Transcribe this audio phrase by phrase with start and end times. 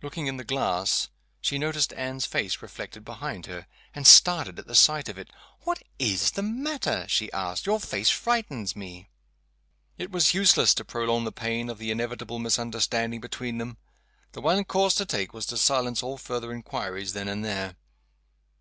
[0.00, 1.08] Looking in the glass,
[1.40, 5.28] she noticed Anne's face reflected behind her, and started at the sight of it.
[5.62, 7.66] "What is the matter?" she asked.
[7.66, 9.08] "Your face frightens me."
[9.98, 13.76] It was useless to prolong the pain of the inevitable misunderstanding between them.
[14.34, 17.74] The one course to take was to silence all further inquiries then and there.